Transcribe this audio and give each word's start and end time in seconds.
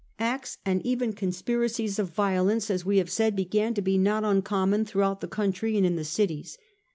Acts 0.17 0.57
and 0.65 0.83
even 0.83 1.13
conspiracies 1.13 1.99
of 1.99 2.09
violence, 2.09 2.71
as 2.71 2.83
we 2.83 2.97
have 2.97 3.11
said, 3.11 3.35
began 3.35 3.75
to 3.75 3.83
be 3.83 3.99
not 3.99 4.23
uncommon 4.23 4.83
throughout 4.83 5.21
the 5.21 5.27
country 5.27 5.77
and 5.77 5.85
in 5.85 5.95
the 5.95 6.03
cities. 6.03 6.57